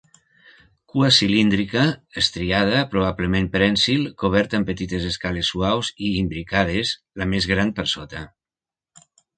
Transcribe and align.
Cua 0.93 1.09
cilíndrica, 1.17 1.83
estriada, 2.21 2.79
probablement 2.95 3.51
prènsil, 3.57 4.09
coberta 4.25 4.61
amb 4.61 4.71
petites 4.73 5.07
escales 5.13 5.53
suaus 5.55 5.95
i 6.09 6.13
imbricades, 6.25 6.99
la 7.23 7.33
més 7.35 7.53
gran 7.55 7.77
per 7.81 7.91
sota. 7.97 8.29